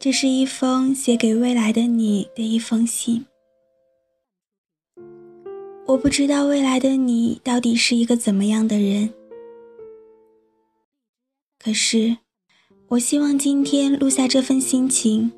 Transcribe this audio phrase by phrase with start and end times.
[0.00, 3.26] 这是一封写给未来的你的一封信。
[5.86, 9.12] 我不知道未来的你到底是一个怎么样的人，
[11.58, 12.16] 可是，
[12.86, 15.32] 我希望今天录下这份心情，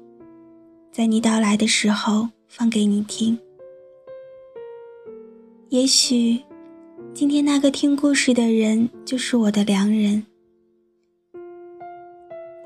[0.92, 3.38] 在你到来的时候放给你听。
[5.70, 6.38] 也许，
[7.15, 10.27] 今天那个听故事的人就是我的良人。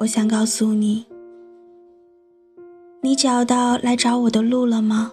[0.00, 1.06] 我想告诉你，
[3.04, 5.12] 你找到来找我的路了吗？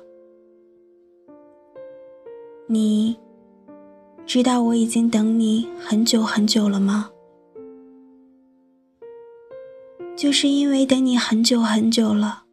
[2.67, 3.20] 你
[4.25, 7.09] 知道我已经等你很久很久了吗？
[10.16, 12.45] 就是因为等你很久很久了，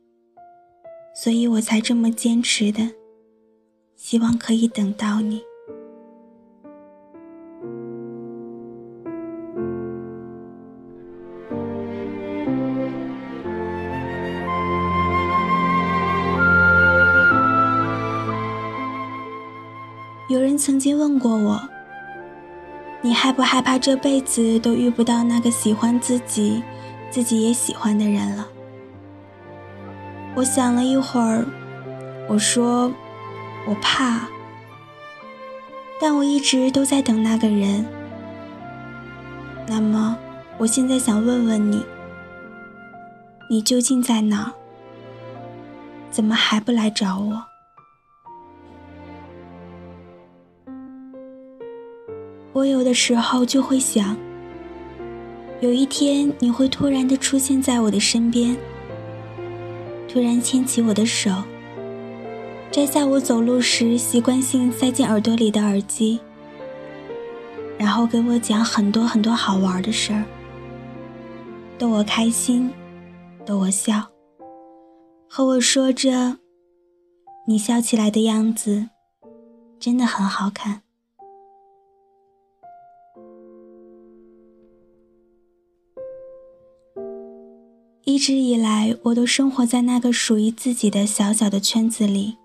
[1.14, 2.90] 所以我才这么坚持的，
[3.94, 5.40] 希望可以等到你。
[20.58, 21.68] 曾经问过我
[23.00, 26.62] ：“你害不害怕这辈子都遇不到那个喜欢自己、
[27.10, 28.46] 自己也喜欢的人了？”
[30.34, 31.46] 我想了一会儿，
[32.28, 32.92] 我说
[33.66, 34.28] ：“我怕，
[36.00, 37.86] 但我一直都在等那个人。”
[39.66, 40.18] 那么，
[40.58, 41.84] 我现在想问问你：
[43.48, 44.52] 你究竟在哪儿？
[46.10, 47.47] 怎么还不来找我？
[52.58, 54.16] 我有的时候就会想，
[55.60, 58.56] 有一天你会突然的出现在我的身边，
[60.08, 61.30] 突然牵起我的手，
[62.72, 66.18] 摘下我走路时习惯性塞进耳朵里的耳机，
[67.78, 70.24] 然后给我讲很多很多好玩的事儿，
[71.78, 72.68] 逗我开心，
[73.46, 74.04] 逗我笑，
[75.30, 76.38] 和我说着，
[77.46, 78.88] 你笑起来的样子
[79.78, 80.82] 真的很好看。
[88.08, 92.38] 一直以来，我都生活在那个属于自己的小小的圈子里，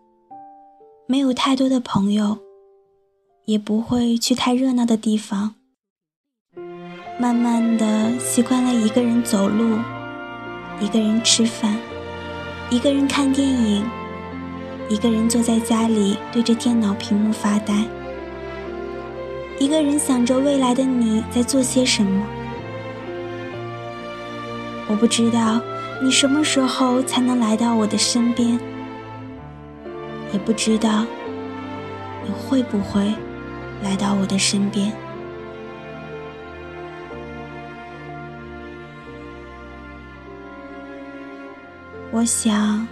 [1.08, 2.38] 没有太多的朋友，
[3.46, 5.56] 也不会去太热闹的地方。
[7.18, 9.78] 慢慢的，习惯了一个人走路，
[10.82, 11.78] 一个人吃饭，
[12.70, 13.86] 一个人看电影，
[14.90, 17.86] 一个人坐在家里对着电脑屏幕发呆，
[19.62, 22.28] 一个人想着未来的你在做些什么。
[24.94, 25.60] 我不知道
[26.00, 28.60] 你什么时候才能来到我的身边，
[30.32, 31.04] 也不知道
[32.24, 33.12] 你会不会
[33.82, 34.94] 来到我的身边。
[42.12, 42.88] 我想，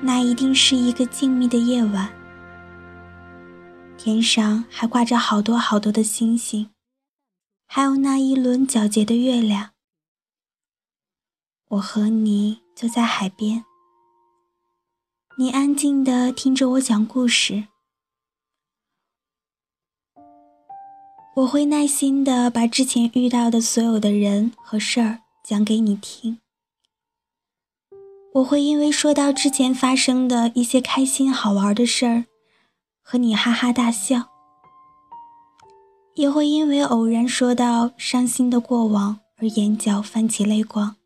[0.00, 2.08] 那一定是一个静谧的夜晚，
[3.98, 6.70] 天上还挂着好多好多的星星，
[7.66, 9.72] 还有那一轮皎洁的月亮。
[11.70, 13.62] 我和你坐在海边，
[15.36, 17.64] 你安静的听着我讲故事，
[21.36, 26.38] 我会耐心的把之前遇到的所有的人和事儿讲给你听，
[28.32, 32.24] 我会因为说到之前发生的一些开心好玩的事儿，
[33.02, 34.30] 和你哈哈大笑，
[36.14, 40.96] 也会因为偶然说到伤心的过往而眼角泛起泪光。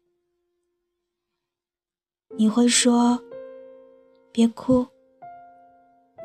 [2.37, 3.21] 你会说
[4.33, 4.87] ：“别哭，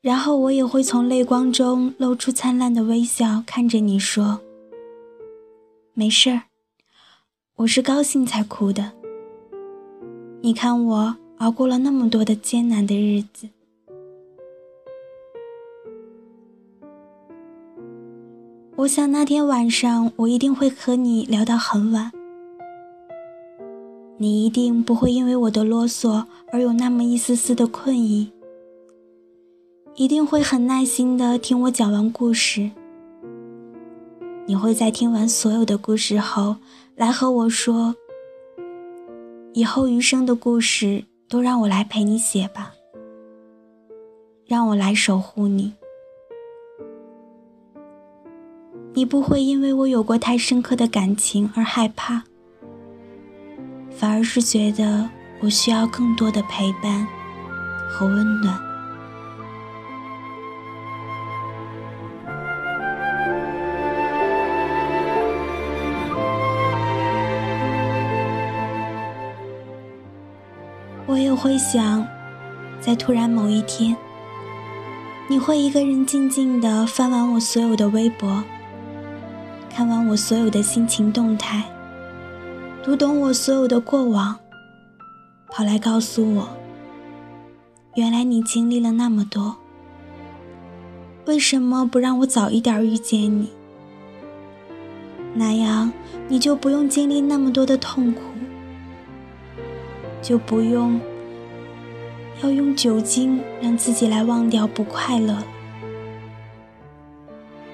[0.00, 4.40] 然后我也会从泪光中露出灿烂的微笑，看着你说
[5.94, 6.42] ：“没事儿，
[7.56, 8.92] 我是高兴才哭的。
[10.42, 13.48] 你看我熬过了那么多的艰难的日子。”
[18.76, 22.10] 我想那天晚上我一定会和你聊到很晚。
[24.16, 28.30] 你一定不会因为我的啰嗦而有那么一丝丝的困意，
[29.96, 32.70] 一定会很耐心的听我讲完故事。
[34.46, 36.56] 你会在听完所有的故事后，
[36.94, 37.96] 来和我说
[39.52, 42.72] ：“以后余生的故事都让我来陪你写吧，
[44.46, 45.72] 让我来守护你。”
[48.94, 52.22] 你不会因为我有过太深刻的感情而害怕。
[53.96, 55.08] 反而是觉得
[55.40, 57.06] 我需要更多的陪伴
[57.88, 58.74] 和温暖。
[71.06, 72.04] 我也会想
[72.80, 73.96] 在突然某一天
[75.28, 78.42] 你会一个人静静的翻完我所有的微博
[79.70, 81.62] 看完我所有的心情动态
[82.84, 84.38] 读懂我所有的过往，
[85.48, 86.46] 跑来告诉我，
[87.94, 89.56] 原来你经历了那么多，
[91.24, 93.48] 为什么不让我早一点遇见你？
[95.32, 95.90] 那样
[96.28, 98.20] 你就不用经历那么多的痛苦。
[100.20, 101.00] 就不用
[102.42, 105.42] 要用酒精让自己来忘掉不快乐，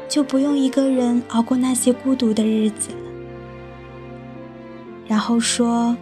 [0.08, 3.09] 就不用一个人熬过那些孤独的日子了。
[5.10, 5.96] 然后说：“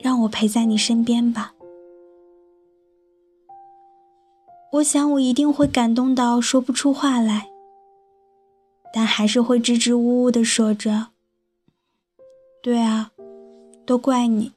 [0.00, 1.52] 让我陪在你身边吧。”
[4.72, 7.50] 我想我一定会感动到说不出话来，
[8.94, 11.08] 但还是会支支吾吾的说着
[12.64, 13.10] ：“对啊，
[13.84, 14.52] 都怪你。”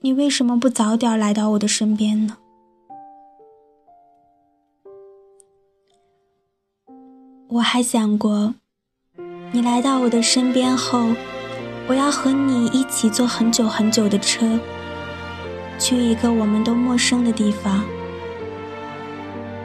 [0.00, 2.38] 你为什么不早点来到我的身边呢？
[7.48, 8.54] 我还想过，
[9.52, 11.10] 你来到我的身边后，
[11.86, 14.58] 我要和你一起坐很久很久的车，
[15.78, 17.84] 去一个我们都陌生的地方。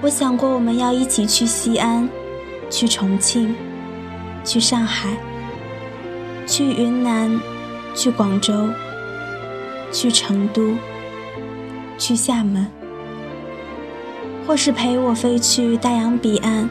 [0.02, 2.10] 我想过我们要一起去西安，
[2.70, 3.56] 去重庆，
[4.44, 5.10] 去上海，
[6.46, 7.40] 去云南，
[7.96, 8.54] 去广州。
[9.92, 10.76] 去成都，
[11.98, 12.68] 去厦门，
[14.46, 16.70] 或是陪我飞去大洋彼岸，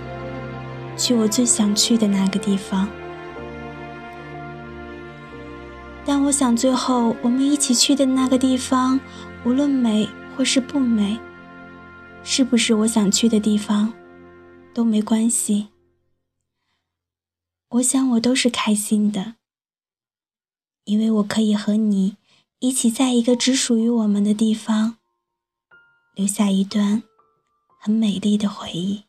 [0.97, 2.89] 去我最想去的那个地方。
[6.09, 8.99] 但我想，最后我们一起去的那个地方，
[9.45, 11.21] 无论美或是不美，
[12.25, 13.93] 是不是我想去的地方，
[14.73, 15.69] 都没关系。
[17.69, 19.35] 我想，我都是开心的，
[20.85, 22.17] 因为我可以和你。
[22.61, 24.97] 一起在一个只属于我们的地方，
[26.15, 27.03] 留下一段
[27.79, 29.05] 很美丽的回忆。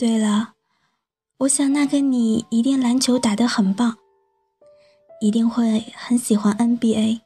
[0.00, 0.54] 对了，
[1.40, 3.98] 我想那个你一定篮球打得很棒，
[5.20, 7.20] 一定会很喜欢 NBA。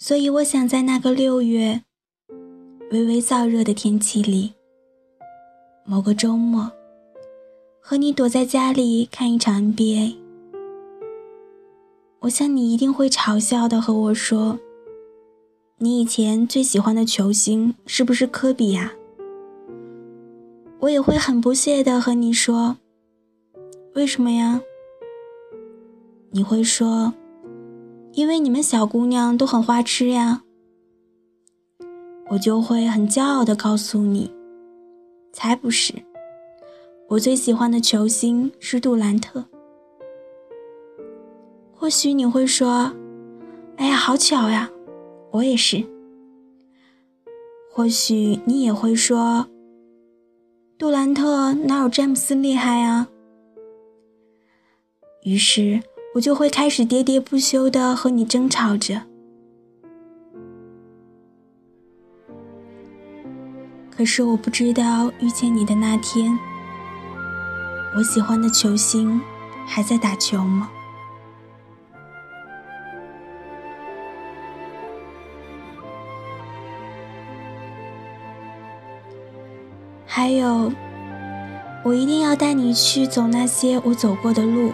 [0.00, 1.84] 所以，我想在那个六月
[2.90, 4.54] 微微燥热的天气里，
[5.86, 6.72] 某个周末，
[7.80, 10.16] 和你躲在家里看一场 NBA。
[12.22, 14.58] 我想你一定会嘲笑的和我说
[15.78, 18.94] ：“你以前最喜欢的球星是不是科比呀？”
[20.80, 22.76] 我也会很不屑的和你说
[23.94, 24.60] ：“为什么呀？”
[26.32, 27.12] 你会说。
[28.12, 30.42] 因为你们小姑娘都很花痴呀，
[32.28, 34.34] 我就会很骄傲的告诉你，
[35.32, 35.94] 才不是，
[37.08, 39.44] 我最喜欢的球星是杜兰特。
[41.72, 42.92] 或许你会说，
[43.76, 44.68] 哎呀，好巧呀，
[45.30, 45.84] 我也是。
[47.72, 49.46] 或许你也会说，
[50.80, 53.06] 杜兰特哪有詹姆斯厉害啊？
[55.24, 55.82] 于是。
[56.12, 59.00] 我就会开始喋喋不休地和你争吵着。
[63.90, 66.36] 可是我不知道遇见你的那天，
[67.96, 69.20] 我喜欢的球星
[69.64, 70.68] 还在打球吗？
[80.12, 80.72] 还有，
[81.84, 84.72] 我一定要带你去走那些我走过的路。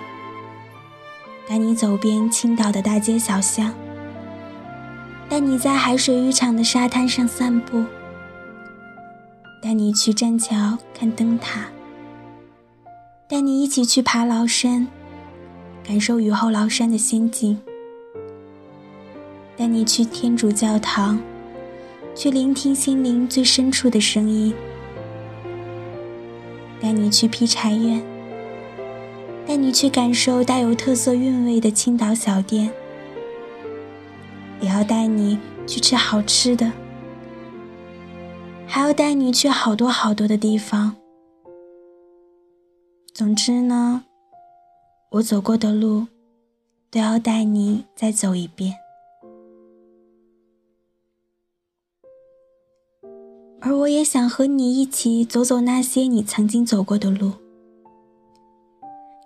[1.46, 3.74] 带你走遍青岛的大街小巷，
[5.28, 7.84] 带你在海水浴场的沙滩上散步，
[9.62, 11.66] 带你去栈桥看灯塔，
[13.28, 14.88] 带你一起去爬崂山，
[15.86, 17.60] 感受雨后崂山的仙境，
[19.54, 21.20] 带你去天主教堂，
[22.14, 24.54] 去聆听心灵最深处的声音，
[26.86, 28.00] 带你去劈柴院。
[29.44, 32.70] 带你去感受带有特色韵味的青岛小店，
[34.60, 36.70] 也要带你去吃好吃的，
[38.68, 40.94] 还要带你去好多好多的地方。
[43.12, 44.04] 总之呢，
[45.10, 46.06] 我走过的路，
[46.88, 48.72] 都要带你再走一遍。
[53.66, 57.32] 而我也想和你一起走走那些你曾经走过的路。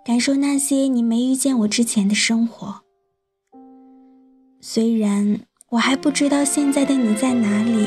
[0.03, 2.81] 感受那些你没遇见我之前的生活。
[4.59, 7.85] 虽然我还不知道现在的你在哪里，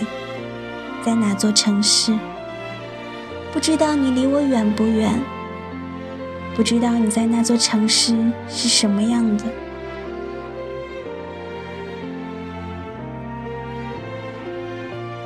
[1.05, 2.17] 在哪座城市，
[3.53, 5.13] 不知道你离我远不远，
[6.55, 8.17] 不知道你在那座城市
[8.49, 9.45] 是什么样的。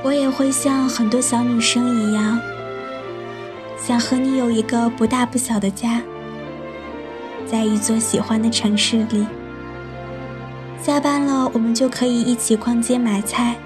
[0.04, 2.40] 我也会像很多小女生一样，
[3.76, 6.00] 想和你有一个不大不小的家，
[7.46, 9.26] 在一座喜欢的城市里。
[10.80, 13.56] 下班了，我们就可以一起逛街买菜。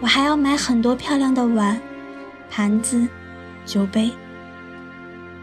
[0.00, 1.78] 我还要买很多漂亮的碗、
[2.48, 3.06] 盘子、
[3.66, 4.12] 酒杯，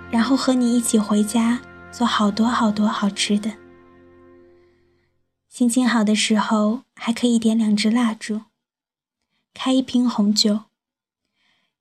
[0.10, 1.60] 然后和你一起回家
[1.92, 3.52] 做好多好多好吃的。
[5.50, 8.42] 心情好的时候，还可以点两支蜡烛。
[9.54, 10.62] 开一瓶红酒，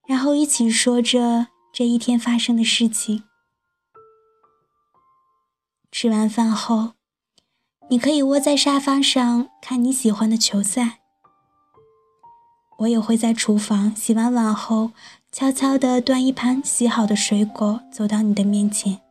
[0.07, 3.23] 然后一起说着这一天发生的事情。
[5.91, 6.93] 吃完饭后，
[7.89, 10.99] 你可以窝在沙发上看你喜欢的球赛。
[12.79, 14.91] 我也会在厨房洗完碗后，
[15.31, 19.01] 悄悄地端一盘洗好的水果走到你的面前。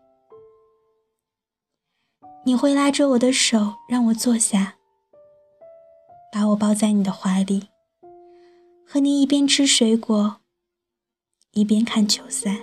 [2.45, 4.77] 你会拉着我的手让我坐下，
[6.33, 7.69] 把我抱在你的怀里。
[8.91, 10.37] 和你一边吃水果，
[11.53, 12.57] 一边看球赛。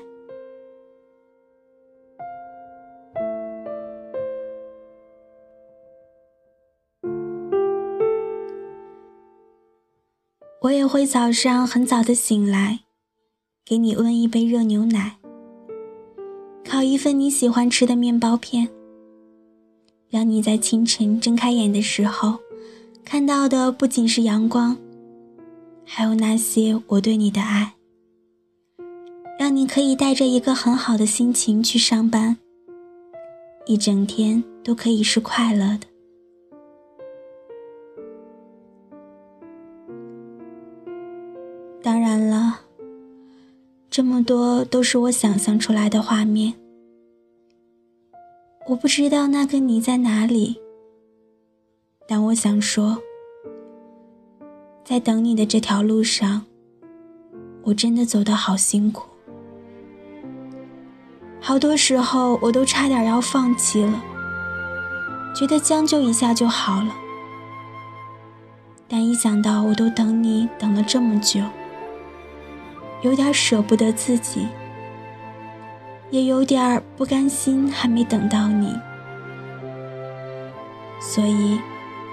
[10.62, 12.80] 我也会早上很早的醒来，
[13.64, 15.18] 给你温一杯热牛奶，
[16.68, 18.68] 烤一份你喜欢吃的面包片，
[20.10, 22.40] 让你在清晨睁开眼的时候，
[23.04, 24.76] 看到的不仅是阳光。
[25.98, 27.76] 还有那些我对你的爱，
[29.40, 32.36] 让你可以带着一个很好的心情去上班，
[33.66, 35.88] 一整天都可以是快乐的。
[41.82, 42.60] 当然了，
[43.90, 46.56] 这么多都是我想象出来的画面，
[48.68, 50.60] 我不知道那个你在哪里，
[52.06, 53.02] 但我想说。
[54.86, 56.44] 在等你的这条路上，
[57.64, 59.10] 我真的走得好辛苦，
[61.42, 64.00] 好多时候我都差点要放弃了，
[65.36, 66.96] 觉得将就一下就好了。
[68.88, 71.42] 但一想到我都等你等了这么久，
[73.02, 74.48] 有点舍不得自己，
[76.12, 78.72] 也有点不甘心还没等到你，
[81.02, 81.60] 所以，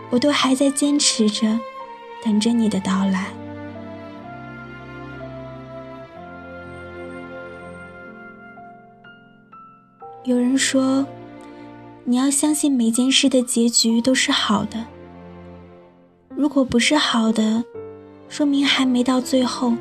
[0.08, 1.60] 我都还在坚持着。
[2.24, 3.26] 等着你的到来。
[10.24, 11.04] 有人说，
[12.04, 14.86] 你要相信每件事的结局都是好的。
[16.28, 17.64] 如果不是好的，
[18.28, 19.74] 说明还没到最后。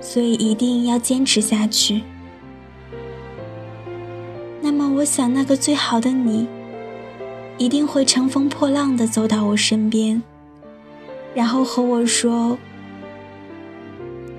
[0.00, 2.02] 所以一定要坚持下去。
[4.60, 6.46] 那么，我想那个最好的你，
[7.56, 10.22] 一定会乘风破浪的走到我身边。
[11.34, 12.56] 然后和我说：“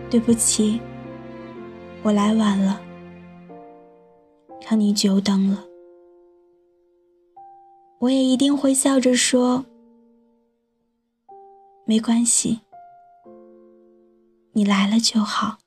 [0.10, 0.80] 对不起，
[2.04, 2.80] 我来晚了，
[4.70, 5.66] 让你久等了。”
[8.00, 9.66] 我也一定会笑着说
[11.86, 12.62] ：“没关系，
[14.54, 15.58] 你来了就好。”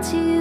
[0.00, 0.37] 剪影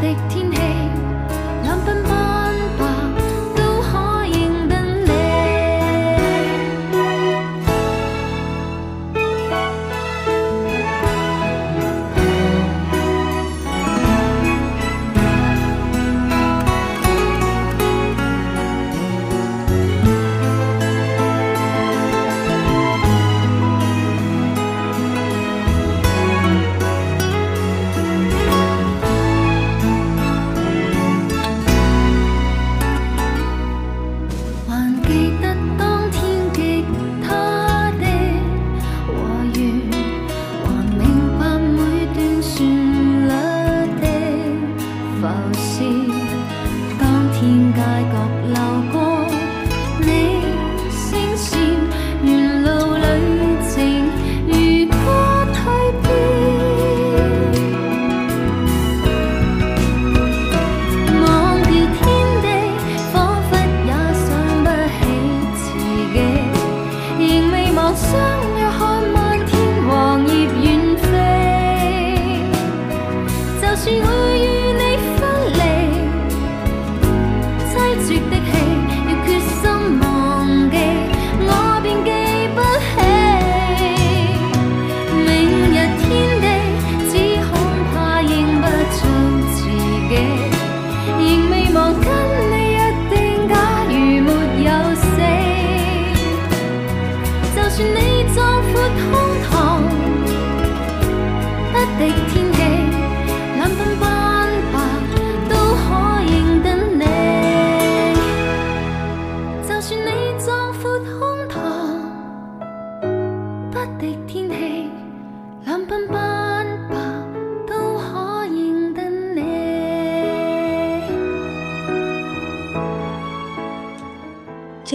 [0.00, 0.37] 的天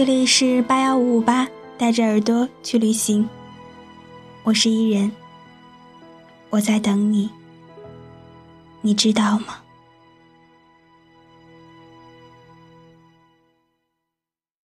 [0.06, 3.26] 这里是八幺五五八，带着耳朵去旅行。
[4.42, 5.10] 我是伊人，
[6.50, 7.30] 我在等你，
[8.82, 9.63] 你知道吗？